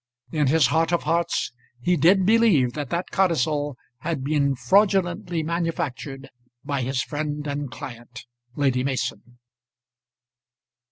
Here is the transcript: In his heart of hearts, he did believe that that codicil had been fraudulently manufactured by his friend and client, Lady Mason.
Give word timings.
In 0.31 0.47
his 0.47 0.65
heart 0.73 0.91
of 0.91 1.03
hearts, 1.03 1.51
he 1.79 1.95
did 1.95 2.25
believe 2.25 2.73
that 2.73 2.89
that 2.89 3.11
codicil 3.11 3.77
had 3.99 4.23
been 4.23 4.55
fraudulently 4.55 5.43
manufactured 5.43 6.31
by 6.65 6.81
his 6.81 7.03
friend 7.03 7.45
and 7.45 7.69
client, 7.69 8.25
Lady 8.55 8.83
Mason. 8.83 9.37